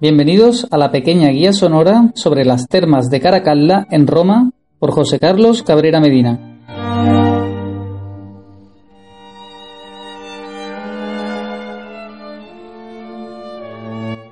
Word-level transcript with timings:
Bienvenidos 0.00 0.68
a 0.70 0.78
la 0.78 0.92
pequeña 0.92 1.30
guía 1.30 1.52
sonora 1.52 2.12
sobre 2.14 2.44
las 2.44 2.68
termas 2.68 3.10
de 3.10 3.18
Caracalla 3.18 3.84
en 3.90 4.06
Roma 4.06 4.52
por 4.78 4.92
José 4.92 5.18
Carlos 5.18 5.64
Cabrera 5.64 5.98
Medina. 5.98 6.38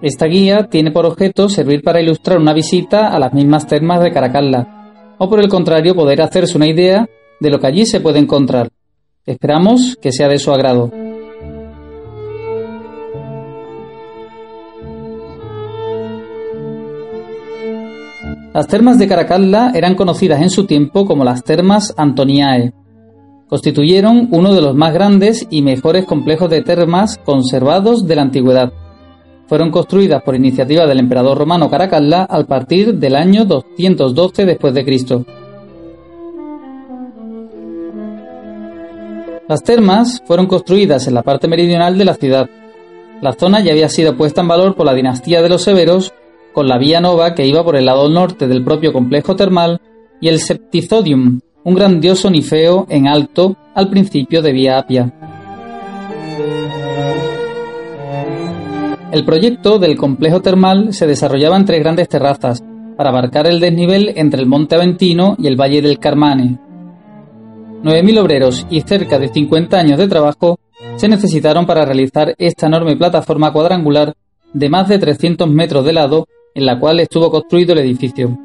Esta 0.01 0.27
guía 0.27 0.69
tiene 0.71 0.93
por 0.93 1.05
objeto 1.05 1.49
servir 1.49 1.83
para 1.83 2.01
ilustrar 2.01 2.39
una 2.39 2.53
visita 2.53 3.09
a 3.09 3.19
las 3.19 3.33
mismas 3.33 3.67
termas 3.67 4.01
de 4.05 4.13
Caracalla, 4.13 5.17
o 5.19 5.29
por 5.29 5.41
el 5.41 5.49
contrario 5.49 5.97
poder 5.97 6.23
hacerse 6.23 6.57
una 6.57 6.69
idea 6.69 7.09
de 7.41 7.51
lo 7.51 7.59
que 7.59 7.67
allí 7.67 7.87
se 7.87 7.99
puede 7.99 8.21
encontrar. 8.21 8.69
Esperamos 9.25 9.97
que 10.01 10.13
sea 10.13 10.29
de 10.29 10.39
su 10.39 10.53
agrado. 10.53 11.06
Las 18.57 18.69
termas 18.69 18.99
de 18.99 19.07
Caracalla 19.07 19.73
eran 19.75 19.95
conocidas 19.95 20.41
en 20.41 20.49
su 20.49 20.65
tiempo 20.65 21.05
como 21.05 21.25
las 21.25 21.45
termas 21.45 21.93
Antoniae. 21.95 22.73
Constituyeron 23.49 24.29
uno 24.31 24.55
de 24.55 24.63
los 24.63 24.75
más 24.75 24.95
grandes 24.95 25.47
y 25.51 25.61
mejores 25.61 26.07
complejos 26.07 26.49
de 26.49 26.63
termas 26.63 27.19
conservados 27.19 28.07
de 28.07 28.17
la 28.17 28.23
antigüedad. 28.23 28.73
Fueron 29.47 29.71
construidas 29.71 30.23
por 30.23 30.35
iniciativa 30.35 30.87
del 30.87 31.01
emperador 31.01 31.37
romano 31.37 31.69
Caracalla 31.69 32.23
al 32.23 32.47
partir 32.47 32.95
del 32.95 33.17
año 33.17 33.45
212 33.45 34.47
después 34.47 34.73
de 34.73 34.85
Cristo. 34.87 35.27
Las 39.51 39.63
termas 39.65 40.23
fueron 40.25 40.47
construidas 40.47 41.07
en 41.07 41.13
la 41.13 41.23
parte 41.23 41.47
meridional 41.47 41.99
de 41.99 42.05
la 42.07 42.15
ciudad. 42.15 42.49
La 43.21 43.35
zona 43.35 43.61
ya 43.61 43.73
había 43.73 43.91
sido 43.91 44.17
puesta 44.17 44.41
en 44.41 44.49
valor 44.49 44.75
por 44.75 44.87
la 44.87 44.95
dinastía 44.95 45.43
de 45.43 45.51
los 45.51 45.61
Severos 45.61 46.15
con 46.57 46.69
la 46.69 46.79
vía 46.79 47.03
nova 47.03 47.35
que 47.35 47.47
iba 47.47 47.63
por 47.63 47.77
el 47.77 47.85
lado 47.85 48.09
norte 48.09 48.49
del 48.49 48.65
propio 48.65 48.91
complejo 48.91 49.37
termal 49.37 49.79
y 50.23 50.29
el 50.29 50.39
Septizodium, 50.39 51.39
un 51.65 51.75
grandioso 51.75 52.31
nifeo 52.31 52.87
en 52.89 53.07
alto 53.07 53.59
al 53.75 53.91
principio 53.91 54.41
de 54.41 54.53
Vía 54.53 54.79
Apia. 54.79 55.13
El 59.13 59.23
proyecto 59.27 59.79
del 59.79 59.99
complejo 59.99 60.41
termal 60.41 60.95
se 60.95 61.07
desarrollaba 61.07 61.59
en 61.59 61.67
tres 61.67 61.81
grandes 61.81 62.09
terrazas 62.09 62.65
para 62.97 63.11
abarcar 63.11 63.47
el 63.47 63.61
desnivel 63.61 64.15
entre 64.17 64.41
el 64.41 64.47
monte 64.47 64.77
Aventino 64.77 65.37
y 65.39 65.49
el 65.49 65.61
valle 65.61 65.83
del 65.83 65.99
Carmane. 65.99 66.59
9.000 67.83 68.19
obreros 68.19 68.67
y 68.71 68.81
cerca 68.81 69.19
de 69.19 69.29
50 69.29 69.79
años 69.79 69.99
de 69.99 70.09
trabajo 70.09 70.59
se 70.97 71.07
necesitaron 71.07 71.67
para 71.67 71.85
realizar 71.85 72.35
esta 72.39 72.67
enorme 72.67 72.97
plataforma 72.97 73.53
cuadrangular 73.53 74.15
de 74.55 74.71
más 74.71 74.89
de 74.89 74.99
300 74.99 75.51
metros 75.51 75.85
de 75.85 75.93
lado 75.93 76.27
en 76.57 76.65
la 76.65 76.81
cual 76.81 77.01
estuvo 77.01 77.31
construido 77.31 77.75
el 77.75 77.81
edificio. 77.81 78.37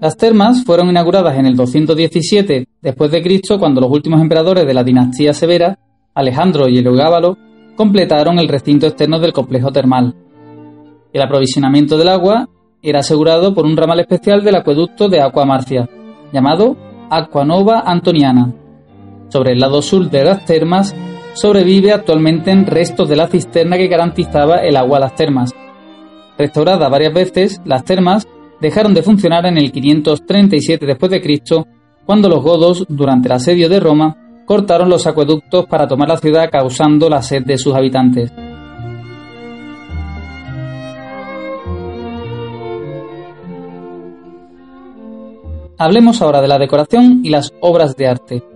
Las 0.00 0.16
termas 0.16 0.62
fueron 0.64 0.88
inauguradas 0.88 1.36
en 1.36 1.46
el 1.46 1.56
217 1.56 2.68
después 2.80 3.10
de 3.10 3.22
Cristo 3.22 3.58
cuando 3.58 3.80
los 3.80 3.90
últimos 3.90 4.20
emperadores 4.20 4.64
de 4.64 4.74
la 4.74 4.84
dinastía 4.84 5.32
severa, 5.32 5.80
Alejandro 6.14 6.68
y 6.68 6.78
Heliogábalo, 6.78 7.36
completaron 7.74 8.38
el 8.38 8.46
recinto 8.46 8.86
externo 8.86 9.18
del 9.18 9.32
complejo 9.32 9.72
termal. 9.72 10.14
El 11.12 11.22
aprovisionamiento 11.22 11.98
del 11.98 12.08
agua 12.08 12.48
era 12.82 13.00
asegurado 13.00 13.52
por 13.52 13.66
un 13.66 13.76
ramal 13.76 13.98
especial 13.98 14.44
del 14.44 14.54
acueducto 14.54 15.08
de 15.08 15.20
Aqua 15.22 15.44
Marcia, 15.44 15.88
llamado 16.32 16.76
Aquanova 17.10 17.80
Antoniana. 17.80 18.52
Sobre 19.28 19.54
el 19.54 19.58
lado 19.58 19.82
sur 19.82 20.08
de 20.08 20.22
las 20.22 20.44
termas 20.44 20.94
sobrevive 21.36 21.92
actualmente 21.92 22.50
en 22.50 22.66
restos 22.66 23.08
de 23.08 23.16
la 23.16 23.28
cisterna 23.28 23.76
que 23.76 23.88
garantizaba 23.88 24.56
el 24.56 24.76
agua 24.76 24.96
a 24.96 25.00
las 25.00 25.14
termas. 25.14 25.52
Restaurada 26.38 26.88
varias 26.88 27.12
veces, 27.12 27.60
las 27.64 27.84
termas 27.84 28.26
dejaron 28.60 28.94
de 28.94 29.02
funcionar 29.02 29.44
en 29.44 29.58
el 29.58 29.70
537 29.70 30.86
después 30.86 31.10
de 31.12 31.20
Cristo, 31.20 31.66
cuando 32.06 32.28
los 32.30 32.42
godos, 32.42 32.86
durante 32.88 33.28
el 33.28 33.32
asedio 33.32 33.68
de 33.68 33.80
Roma, 33.80 34.16
cortaron 34.46 34.88
los 34.88 35.06
acueductos 35.06 35.66
para 35.66 35.86
tomar 35.86 36.08
la 36.08 36.16
ciudad 36.16 36.48
causando 36.50 37.10
la 37.10 37.20
sed 37.20 37.44
de 37.44 37.58
sus 37.58 37.74
habitantes. 37.74 38.32
Hablemos 45.78 46.22
ahora 46.22 46.40
de 46.40 46.48
la 46.48 46.58
decoración 46.58 47.20
y 47.22 47.28
las 47.28 47.52
obras 47.60 47.94
de 47.96 48.06
arte. 48.06 48.55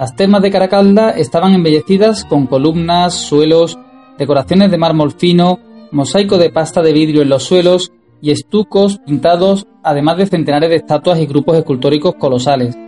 Las 0.00 0.16
termas 0.16 0.40
de 0.40 0.50
Caracalda 0.50 1.10
estaban 1.10 1.52
embellecidas 1.52 2.24
con 2.24 2.46
columnas, 2.46 3.12
suelos, 3.12 3.78
decoraciones 4.16 4.70
de 4.70 4.78
mármol 4.78 5.12
fino, 5.12 5.58
mosaico 5.90 6.38
de 6.38 6.48
pasta 6.48 6.80
de 6.80 6.94
vidrio 6.94 7.20
en 7.20 7.28
los 7.28 7.42
suelos 7.42 7.92
y 8.22 8.30
estucos 8.30 8.98
pintados, 9.04 9.66
además 9.82 10.16
de 10.16 10.24
centenares 10.24 10.70
de 10.70 10.76
estatuas 10.76 11.18
y 11.18 11.26
grupos 11.26 11.58
escultóricos 11.58 12.14
colosales. 12.14 12.78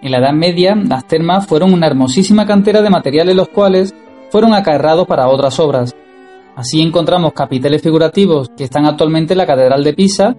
En 0.00 0.10
la 0.10 0.16
Edad 0.16 0.32
Media, 0.32 0.74
las 0.74 1.06
termas 1.06 1.46
fueron 1.46 1.74
una 1.74 1.88
hermosísima 1.88 2.46
cantera 2.46 2.80
de 2.80 2.88
materiales 2.88 3.36
los 3.36 3.48
cuales 3.48 3.94
fueron 4.30 4.54
acarreados 4.54 5.06
para 5.06 5.28
otras 5.28 5.60
obras. 5.60 5.94
Así 6.56 6.80
encontramos 6.80 7.34
capiteles 7.34 7.82
figurativos 7.82 8.48
que 8.56 8.64
están 8.64 8.86
actualmente 8.86 9.34
en 9.34 9.38
la 9.38 9.46
Catedral 9.46 9.84
de 9.84 9.92
Pisa 9.92 10.34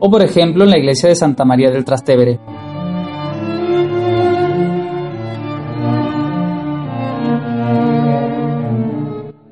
o, 0.00 0.10
por 0.10 0.22
ejemplo, 0.22 0.64
en 0.64 0.70
la 0.70 0.78
iglesia 0.78 1.10
de 1.10 1.14
Santa 1.14 1.44
María 1.44 1.70
del 1.70 1.84
Trastevere. 1.84 2.40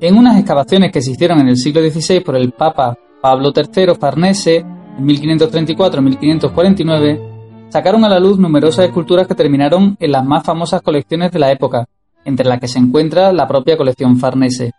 En 0.03 0.15
unas 0.17 0.37
excavaciones 0.37 0.91
que 0.91 1.01
se 1.01 1.11
hicieron 1.11 1.39
en 1.39 1.47
el 1.47 1.55
siglo 1.55 1.81
XVI 1.81 2.19
por 2.19 2.35
el 2.35 2.51
Papa 2.51 2.97
Pablo 3.21 3.53
III 3.55 3.95
Farnese 3.97 4.57
en 4.57 5.07
1534-1549, 5.07 7.69
sacaron 7.69 8.03
a 8.03 8.09
la 8.09 8.19
luz 8.19 8.37
numerosas 8.37 8.87
esculturas 8.87 9.27
que 9.27 9.35
terminaron 9.35 9.95
en 9.97 10.11
las 10.11 10.25
más 10.25 10.43
famosas 10.43 10.81
colecciones 10.81 11.31
de 11.31 11.39
la 11.39 11.53
época, 11.53 11.87
entre 12.25 12.49
las 12.49 12.59
que 12.59 12.67
se 12.67 12.79
encuentra 12.79 13.31
la 13.31 13.47
propia 13.47 13.77
colección 13.77 14.17
Farnese. 14.17 14.73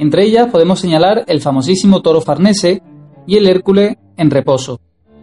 Entre 0.00 0.24
ellas 0.24 0.48
podemos 0.50 0.80
señalar 0.80 1.22
el 1.28 1.40
famosísimo 1.40 2.02
toro 2.02 2.20
Farnese 2.20 2.82
y 3.28 3.36
el 3.36 3.46
Hércules 3.46 3.94
en 4.16 4.32
reposo, 4.32 4.80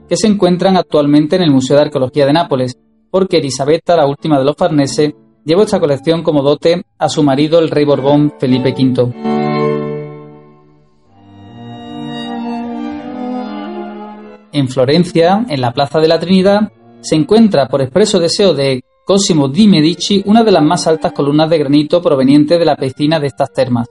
que 0.07 0.15
se 0.15 0.27
encuentran 0.27 0.77
actualmente 0.77 1.35
en 1.35 1.41
el 1.41 1.51
Museo 1.51 1.75
de 1.75 1.81
Arqueología 1.81 2.25
de 2.25 2.31
Nápoles, 2.31 2.77
porque 3.11 3.39
Elisabetta, 3.39 3.97
la 3.97 4.07
última 4.07 4.39
de 4.39 4.45
los 4.45 4.55
Farnese, 4.55 5.13
llevó 5.45 5.63
esta 5.63 5.79
colección 5.79 6.23
como 6.23 6.41
dote 6.41 6.83
a 6.97 7.09
su 7.09 7.23
marido 7.23 7.59
el 7.59 7.69
rey 7.69 7.85
Borbón 7.85 8.33
Felipe 8.39 8.73
V. 8.77 9.13
En 14.51 14.67
Florencia, 14.67 15.45
en 15.49 15.61
la 15.61 15.73
Plaza 15.73 15.99
de 15.99 16.07
la 16.07 16.19
Trinidad, 16.19 16.71
se 17.01 17.15
encuentra 17.15 17.67
por 17.67 17.81
expreso 17.81 18.19
deseo 18.19 18.53
de 18.53 18.83
Cosimo 19.05 19.49
di 19.49 19.67
Medici 19.67 20.23
una 20.25 20.43
de 20.43 20.51
las 20.51 20.63
más 20.63 20.87
altas 20.87 21.11
columnas 21.11 21.49
de 21.49 21.57
granito 21.57 22.01
proveniente 22.01 22.57
de 22.57 22.65
la 22.65 22.77
piscina 22.77 23.19
de 23.19 23.27
estas 23.27 23.51
termas, 23.51 23.87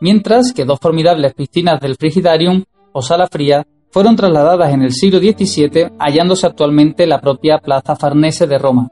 mientras 0.00 0.52
que 0.54 0.64
dos 0.64 0.78
formidables 0.80 1.34
piscinas 1.34 1.80
del 1.80 1.96
Frigidarium 1.96 2.64
o 2.92 3.02
Sala 3.02 3.26
Fría 3.26 3.66
fueron 3.90 4.16
trasladadas 4.16 4.72
en 4.72 4.82
el 4.82 4.92
siglo 4.92 5.18
XVII, 5.18 5.90
hallándose 5.98 6.46
actualmente 6.46 7.06
la 7.06 7.20
propia 7.20 7.58
Plaza 7.58 7.96
Farnese 7.96 8.46
de 8.46 8.58
Roma. 8.58 8.88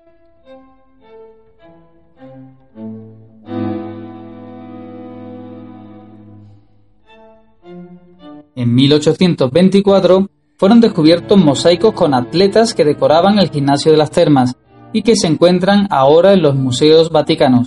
En 8.56 8.74
1824 8.74 10.28
fueron 10.56 10.80
descubiertos 10.80 11.38
mosaicos 11.38 11.92
con 11.92 12.14
atletas 12.14 12.74
que 12.74 12.84
decoraban 12.84 13.38
el 13.38 13.50
gimnasio 13.50 13.90
de 13.90 13.98
las 13.98 14.10
termas 14.10 14.56
y 14.92 15.02
que 15.02 15.16
se 15.16 15.26
encuentran 15.26 15.88
ahora 15.90 16.32
en 16.32 16.42
los 16.42 16.54
museos 16.54 17.10
vaticanos. 17.10 17.66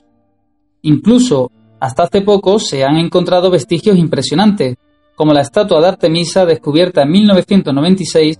Incluso 0.81 1.51
hasta 1.79 2.03
hace 2.03 2.21
poco 2.21 2.59
se 2.59 2.83
han 2.85 2.97
encontrado 2.97 3.51
vestigios 3.51 3.97
impresionantes, 3.97 4.77
como 5.15 5.33
la 5.33 5.41
estatua 5.41 5.81
de 5.81 5.87
Artemisa 5.87 6.45
descubierta 6.45 7.01
en 7.01 7.11
1996 7.11 8.39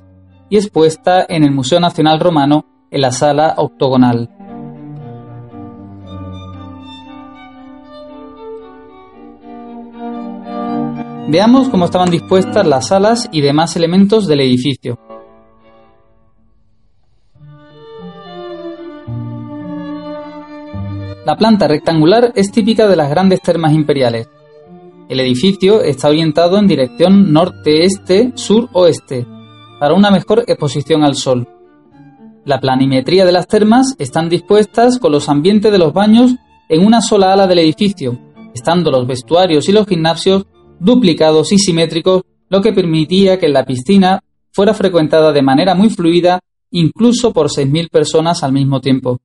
y 0.49 0.55
expuesta 0.55 1.25
en 1.27 1.44
el 1.44 1.51
Museo 1.51 1.79
Nacional 1.79 2.19
Romano 2.19 2.65
en 2.89 3.01
la 3.01 3.11
sala 3.11 3.55
octogonal. 3.57 4.29
Veamos 11.29 11.68
cómo 11.68 11.83
estaban 11.83 12.09
dispuestas 12.09 12.65
las 12.65 12.88
salas 12.88 13.27
y 13.33 13.41
demás 13.41 13.75
elementos 13.75 14.27
del 14.27 14.39
edificio. 14.39 14.97
La 21.25 21.35
planta 21.35 21.68
rectangular 21.68 22.31
es 22.33 22.50
típica 22.53 22.88
de 22.88 22.95
las 22.95 23.09
grandes 23.09 23.41
termas 23.41 23.74
imperiales. 23.74 24.29
El 25.09 25.19
edificio 25.19 25.81
está 25.81 26.07
orientado 26.07 26.57
en 26.57 26.68
dirección 26.68 27.33
norte-este, 27.33 28.31
sur-oeste, 28.35 29.27
para 29.81 29.95
una 29.95 30.09
mejor 30.09 30.45
exposición 30.47 31.03
al 31.03 31.15
sol. 31.15 31.45
La 32.45 32.62
planimetría 32.62 33.25
de 33.25 33.33
las 33.33 33.47
termas 33.47 33.95
están 34.00 34.30
dispuestas 34.30 34.97
con 34.97 35.12
los 35.12 35.27
ambientes 35.27 35.73
de 35.73 35.77
los 35.77 35.91
baños 35.91 36.35
en 36.69 36.85
una 36.85 37.01
sola 37.01 37.33
ala 37.33 37.47
del 37.47 37.59
edificio, 37.59 38.18
estando 38.53 38.91
los 38.91 39.06
vestuarios 39.06 39.68
y 39.68 39.73
los 39.73 39.85
gimnasios 39.85 40.45
duplicados 40.79 41.51
y 41.51 41.57
simétricos, 41.57 42.24
lo 42.50 42.62
que 42.62 42.74
permitía 42.74 43.39
que 43.39 43.50
la 43.50 43.65
piscina 43.65 44.21
fuera 44.51 44.74
frecuentada 44.74 45.31
de 45.33 45.41
manera 45.41 45.75
muy 45.75 45.89
fluida 45.89 46.39
incluso 46.71 47.31
por 47.31 47.47
6.000 47.47 47.89
personas 47.89 48.44
al 48.44 48.51
mismo 48.51 48.81
tiempo. 48.81 49.19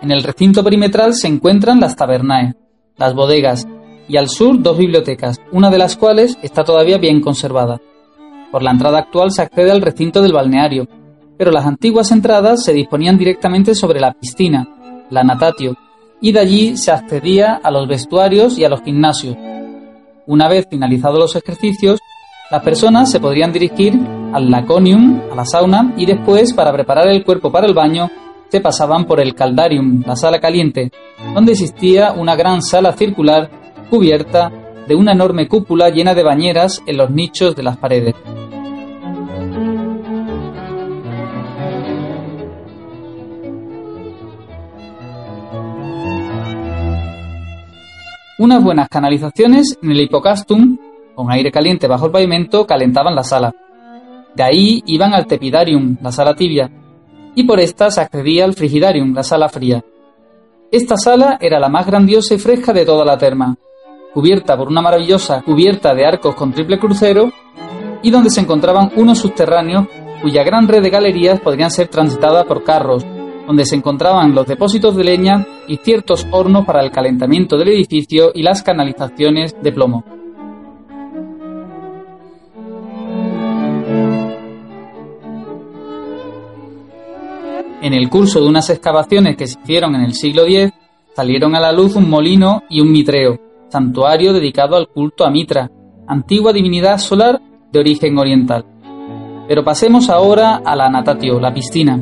En 0.00 0.12
el 0.12 0.22
recinto 0.22 0.62
perimetral 0.62 1.14
se 1.14 1.26
encuentran 1.26 1.80
las 1.80 1.96
tabernae, 1.96 2.54
las 2.96 3.14
bodegas 3.14 3.66
y 4.08 4.16
al 4.16 4.28
sur 4.28 4.62
dos 4.62 4.78
bibliotecas, 4.78 5.40
una 5.52 5.70
de 5.70 5.78
las 5.78 5.96
cuales 5.96 6.38
está 6.42 6.64
todavía 6.64 6.98
bien 6.98 7.20
conservada. 7.20 7.80
Por 8.50 8.62
la 8.62 8.70
entrada 8.70 8.98
actual 8.98 9.32
se 9.32 9.42
accede 9.42 9.70
al 9.70 9.82
recinto 9.82 10.22
del 10.22 10.32
balneario, 10.32 10.88
pero 11.36 11.50
las 11.50 11.66
antiguas 11.66 12.10
entradas 12.12 12.64
se 12.64 12.72
disponían 12.72 13.18
directamente 13.18 13.74
sobre 13.74 14.00
la 14.00 14.12
piscina, 14.12 14.68
la 15.10 15.22
natatio, 15.22 15.76
y 16.20 16.32
de 16.32 16.40
allí 16.40 16.76
se 16.76 16.90
accedía 16.90 17.60
a 17.62 17.70
los 17.70 17.86
vestuarios 17.86 18.58
y 18.58 18.64
a 18.64 18.68
los 18.68 18.82
gimnasios. 18.82 19.36
Una 20.26 20.48
vez 20.48 20.66
finalizados 20.68 21.18
los 21.18 21.36
ejercicios, 21.36 22.00
las 22.50 22.62
personas 22.62 23.10
se 23.10 23.20
podrían 23.20 23.52
dirigir 23.52 23.94
al 24.32 24.50
laconium, 24.50 25.20
a 25.32 25.34
la 25.34 25.44
sauna, 25.44 25.94
y 25.96 26.06
después, 26.06 26.52
para 26.52 26.72
preparar 26.72 27.08
el 27.08 27.24
cuerpo 27.24 27.52
para 27.52 27.66
el 27.66 27.74
baño, 27.74 28.10
se 28.48 28.60
pasaban 28.60 29.04
por 29.04 29.20
el 29.20 29.34
caldarium, 29.34 30.02
la 30.06 30.16
sala 30.16 30.40
caliente, 30.40 30.90
donde 31.34 31.52
existía 31.52 32.12
una 32.12 32.36
gran 32.36 32.62
sala 32.62 32.92
circular 32.92 33.50
cubierta 33.90 34.50
de 34.86 34.94
una 34.94 35.12
enorme 35.12 35.46
cúpula 35.46 35.90
llena 35.90 36.14
de 36.14 36.22
bañeras 36.22 36.82
en 36.86 36.96
los 36.96 37.10
nichos 37.10 37.54
de 37.54 37.62
las 37.62 37.76
paredes. 37.76 38.14
Unas 48.38 48.62
buenas 48.62 48.88
canalizaciones 48.88 49.76
en 49.82 49.90
el 49.90 50.02
hipocastum, 50.02 50.78
con 51.16 51.28
aire 51.32 51.50
caliente 51.50 51.88
bajo 51.88 52.06
el 52.06 52.12
pavimento, 52.12 52.64
calentaban 52.68 53.16
la 53.16 53.24
sala. 53.24 53.52
De 54.32 54.42
ahí 54.44 54.80
iban 54.86 55.12
al 55.12 55.26
tepidarium, 55.26 55.96
la 56.00 56.12
sala 56.12 56.36
tibia, 56.36 56.70
y 57.34 57.42
por 57.42 57.58
esta 57.58 57.90
se 57.90 58.00
accedía 58.00 58.44
al 58.44 58.54
frigidarium, 58.54 59.12
la 59.12 59.24
sala 59.24 59.48
fría. 59.48 59.84
Esta 60.70 60.96
sala 60.96 61.36
era 61.40 61.58
la 61.58 61.68
más 61.68 61.84
grandiosa 61.84 62.34
y 62.34 62.38
fresca 62.38 62.72
de 62.72 62.84
toda 62.84 63.04
la 63.04 63.18
terma, 63.18 63.56
cubierta 64.14 64.56
por 64.56 64.68
una 64.68 64.82
maravillosa 64.82 65.42
cubierta 65.42 65.92
de 65.92 66.06
arcos 66.06 66.36
con 66.36 66.52
triple 66.52 66.78
crucero 66.78 67.32
y 68.02 68.12
donde 68.12 68.30
se 68.30 68.40
encontraban 68.40 68.92
unos 68.94 69.18
subterráneos 69.18 69.88
cuya 70.22 70.44
gran 70.44 70.68
red 70.68 70.82
de 70.82 70.90
galerías 70.90 71.40
podrían 71.40 71.72
ser 71.72 71.88
transitadas 71.88 72.46
por 72.46 72.62
carros, 72.62 73.04
donde 73.48 73.64
se 73.64 73.76
encontraban 73.76 74.34
los 74.34 74.46
depósitos 74.46 74.94
de 74.94 75.04
leña 75.04 75.46
y 75.66 75.78
ciertos 75.78 76.26
hornos 76.30 76.66
para 76.66 76.84
el 76.84 76.90
calentamiento 76.90 77.56
del 77.56 77.68
edificio 77.68 78.30
y 78.34 78.42
las 78.42 78.62
canalizaciones 78.62 79.56
de 79.62 79.72
plomo. 79.72 80.04
En 87.80 87.94
el 87.94 88.10
curso 88.10 88.42
de 88.42 88.48
unas 88.48 88.68
excavaciones 88.68 89.34
que 89.34 89.46
se 89.46 89.58
hicieron 89.58 89.94
en 89.94 90.02
el 90.02 90.12
siglo 90.12 90.42
X, 90.42 90.70
salieron 91.16 91.56
a 91.56 91.60
la 91.60 91.72
luz 91.72 91.96
un 91.96 92.10
molino 92.10 92.64
y 92.68 92.82
un 92.82 92.92
mitreo, 92.92 93.38
santuario 93.70 94.34
dedicado 94.34 94.76
al 94.76 94.88
culto 94.88 95.24
a 95.24 95.30
Mitra, 95.30 95.70
antigua 96.06 96.52
divinidad 96.52 96.98
solar 96.98 97.40
de 97.72 97.80
origen 97.80 98.18
oriental. 98.18 98.66
Pero 99.48 99.64
pasemos 99.64 100.10
ahora 100.10 100.56
a 100.56 100.76
la 100.76 100.90
natatio, 100.90 101.40
la 101.40 101.54
piscina. 101.54 101.98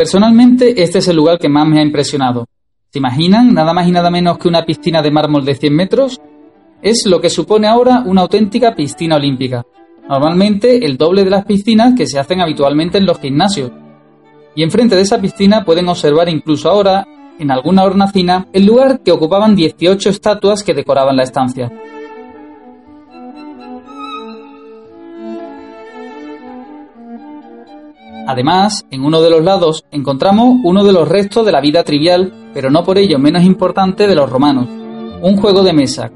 Personalmente, 0.00 0.82
este 0.82 1.00
es 1.00 1.08
el 1.08 1.16
lugar 1.16 1.38
que 1.38 1.50
más 1.50 1.68
me 1.68 1.78
ha 1.78 1.82
impresionado. 1.82 2.46
¿Se 2.88 2.98
imaginan 2.98 3.52
nada 3.52 3.74
más 3.74 3.86
y 3.86 3.90
nada 3.90 4.10
menos 4.10 4.38
que 4.38 4.48
una 4.48 4.64
piscina 4.64 5.02
de 5.02 5.10
mármol 5.10 5.44
de 5.44 5.54
100 5.54 5.76
metros? 5.76 6.18
Es 6.80 7.04
lo 7.04 7.20
que 7.20 7.28
supone 7.28 7.66
ahora 7.66 8.02
una 8.06 8.22
auténtica 8.22 8.74
piscina 8.74 9.16
olímpica, 9.16 9.66
normalmente 10.08 10.86
el 10.86 10.96
doble 10.96 11.22
de 11.22 11.28
las 11.28 11.44
piscinas 11.44 11.92
que 11.94 12.06
se 12.06 12.18
hacen 12.18 12.40
habitualmente 12.40 12.96
en 12.96 13.04
los 13.04 13.20
gimnasios. 13.20 13.72
Y 14.56 14.62
enfrente 14.62 14.96
de 14.96 15.02
esa 15.02 15.20
piscina 15.20 15.66
pueden 15.66 15.86
observar 15.86 16.30
incluso 16.30 16.70
ahora, 16.70 17.06
en 17.38 17.50
alguna 17.50 17.84
hornacina, 17.84 18.46
el 18.54 18.64
lugar 18.64 19.00
que 19.00 19.12
ocupaban 19.12 19.54
18 19.54 20.08
estatuas 20.08 20.62
que 20.62 20.72
decoraban 20.72 21.16
la 21.18 21.24
estancia. 21.24 21.70
Además, 28.30 28.86
en 28.92 29.04
uno 29.04 29.22
de 29.22 29.28
los 29.28 29.42
lados 29.42 29.84
encontramos 29.90 30.60
uno 30.62 30.84
de 30.84 30.92
los 30.92 31.08
restos 31.08 31.44
de 31.44 31.50
la 31.50 31.60
vida 31.60 31.82
trivial, 31.82 32.32
pero 32.54 32.70
no 32.70 32.84
por 32.84 32.96
ello 32.96 33.18
menos 33.18 33.42
importante, 33.42 34.06
de 34.06 34.14
los 34.14 34.30
romanos, 34.30 34.68
un 35.20 35.36
juego 35.36 35.64
de 35.64 35.72
mesa, 35.72 36.12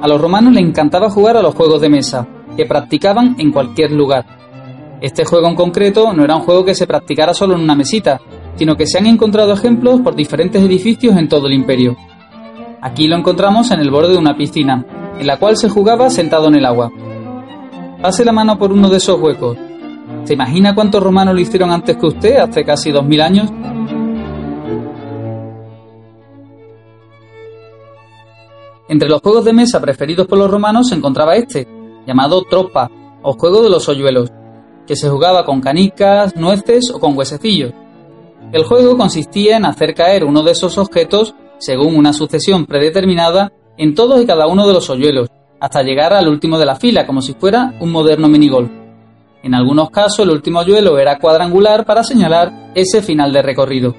A 0.00 0.08
los 0.08 0.20
romanos 0.20 0.52
les 0.52 0.64
encantaba 0.64 1.10
jugar 1.10 1.36
a 1.36 1.42
los 1.42 1.56
juegos 1.56 1.80
de 1.80 1.88
mesa, 1.88 2.26
que 2.56 2.66
practicaban 2.66 3.34
en 3.38 3.50
cualquier 3.50 3.90
lugar. 3.90 4.24
Este 5.00 5.24
juego 5.24 5.48
en 5.48 5.56
concreto 5.56 6.12
no 6.12 6.22
era 6.22 6.36
un 6.36 6.42
juego 6.42 6.64
que 6.64 6.76
se 6.76 6.86
practicara 6.86 7.34
solo 7.34 7.54
en 7.54 7.60
una 7.60 7.74
mesita, 7.74 8.20
sino 8.54 8.76
que 8.76 8.86
se 8.86 8.98
han 8.98 9.06
encontrado 9.06 9.52
ejemplos 9.52 10.00
por 10.00 10.14
diferentes 10.14 10.62
edificios 10.62 11.16
en 11.16 11.28
todo 11.28 11.48
el 11.48 11.54
imperio. 11.54 11.96
Aquí 12.82 13.06
lo 13.06 13.16
encontramos 13.16 13.70
en 13.70 13.78
el 13.78 13.92
borde 13.92 14.14
de 14.14 14.18
una 14.18 14.36
piscina, 14.36 14.84
en 15.16 15.24
la 15.24 15.38
cual 15.38 15.56
se 15.56 15.68
jugaba 15.68 16.10
sentado 16.10 16.48
en 16.48 16.56
el 16.56 16.66
agua. 16.66 16.90
Pase 18.02 18.24
la 18.24 18.32
mano 18.32 18.58
por 18.58 18.72
uno 18.72 18.88
de 18.88 18.96
esos 18.96 19.20
huecos. 19.20 19.56
¿Se 20.24 20.34
imagina 20.34 20.74
cuántos 20.74 21.00
romanos 21.00 21.32
lo 21.32 21.40
hicieron 21.40 21.70
antes 21.70 21.96
que 21.96 22.06
usted, 22.06 22.36
hace 22.38 22.64
casi 22.64 22.90
dos 22.90 23.04
mil 23.04 23.20
años? 23.20 23.48
Entre 28.88 29.08
los 29.08 29.20
juegos 29.20 29.44
de 29.44 29.52
mesa 29.52 29.80
preferidos 29.80 30.26
por 30.26 30.38
los 30.38 30.50
romanos 30.50 30.88
se 30.88 30.96
encontraba 30.96 31.36
este, 31.36 31.68
llamado 32.04 32.42
tropa, 32.42 32.90
o 33.22 33.34
juego 33.34 33.62
de 33.62 33.70
los 33.70 33.88
hoyuelos, 33.88 34.32
que 34.88 34.96
se 34.96 35.08
jugaba 35.08 35.44
con 35.44 35.60
canicas, 35.60 36.34
nueces 36.34 36.90
o 36.90 36.98
con 36.98 37.16
huesecillos. 37.16 37.72
El 38.50 38.64
juego 38.64 38.96
consistía 38.96 39.56
en 39.56 39.66
hacer 39.66 39.94
caer 39.94 40.24
uno 40.24 40.42
de 40.42 40.50
esos 40.50 40.78
objetos, 40.78 41.36
según 41.62 41.94
una 41.94 42.12
sucesión 42.12 42.66
predeterminada, 42.66 43.52
en 43.78 43.94
todos 43.94 44.20
y 44.20 44.26
cada 44.26 44.48
uno 44.48 44.66
de 44.66 44.74
los 44.74 44.90
hoyuelos, 44.90 45.28
hasta 45.60 45.84
llegar 45.84 46.12
al 46.12 46.26
último 46.26 46.58
de 46.58 46.66
la 46.66 46.74
fila, 46.74 47.06
como 47.06 47.22
si 47.22 47.34
fuera 47.34 47.74
un 47.78 47.92
moderno 47.92 48.28
minigolf. 48.28 48.68
En 49.44 49.54
algunos 49.54 49.90
casos 49.90 50.26
el 50.26 50.30
último 50.30 50.58
hoyuelo 50.58 50.98
era 50.98 51.20
cuadrangular 51.20 51.86
para 51.86 52.02
señalar 52.02 52.72
ese 52.74 53.00
final 53.00 53.32
de 53.32 53.42
recorrido. 53.42 53.94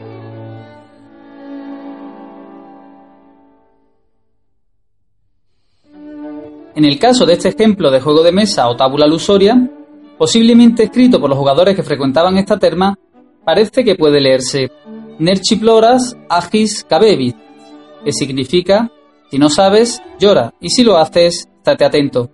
En 6.75 6.83
el 6.83 6.99
caso 6.99 7.25
de 7.25 7.33
este 7.33 7.49
ejemplo 7.49 7.91
de 7.91 8.01
juego 8.01 8.23
de 8.23 8.33
mesa 8.33 8.67
o 8.67 8.75
tábula 8.75 9.07
lusoria, 9.07 9.69
posiblemente 10.17 10.83
escrito 10.83 11.21
por 11.21 11.29
los 11.29 11.39
jugadores 11.39 11.77
que 11.77 11.83
frecuentaban 11.83 12.37
esta 12.37 12.59
terma, 12.59 12.97
parece 13.45 13.85
que 13.85 13.95
puede 13.95 14.19
leerse 14.19 14.69
Nerchiploras 15.19 16.17
agis 16.27 16.83
cabebit, 16.83 17.37
que 18.03 18.11
significa 18.11 18.91
si 19.33 19.39
no 19.39 19.49
sabes, 19.49 19.99
llora, 20.19 20.53
y 20.59 20.69
si 20.69 20.83
lo 20.83 20.95
haces, 20.95 21.49
estate 21.57 21.85
atento. 21.85 22.29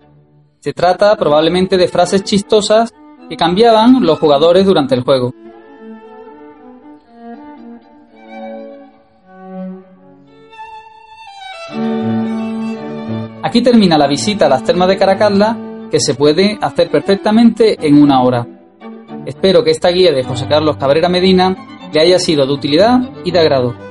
Se 0.59 0.73
trata 0.73 1.15
probablemente 1.15 1.77
de 1.77 1.87
frases 1.87 2.25
chistosas 2.25 2.93
que 3.29 3.37
cambiaban 3.37 4.05
los 4.05 4.19
jugadores 4.19 4.65
durante 4.65 4.95
el 4.95 5.03
juego. 5.03 5.33
Aquí 13.43 13.61
termina 13.61 13.97
la 13.97 14.07
visita 14.07 14.47
a 14.47 14.49
las 14.49 14.65
termas 14.65 14.89
de 14.89 14.97
Caracalla, 14.97 15.55
que 15.89 16.01
se 16.01 16.15
puede 16.15 16.57
hacer 16.59 16.91
perfectamente 16.91 17.77
en 17.79 18.03
una 18.03 18.21
hora. 18.23 18.45
Espero 19.25 19.63
que 19.63 19.71
esta 19.71 19.87
guía 19.87 20.11
de 20.11 20.25
José 20.25 20.47
Carlos 20.49 20.75
Cabrera 20.75 21.07
Medina 21.07 21.55
le 21.93 22.01
haya 22.01 22.19
sido 22.19 22.45
de 22.45 22.51
utilidad 22.51 22.99
y 23.23 23.31
de 23.31 23.39
agrado. 23.39 23.88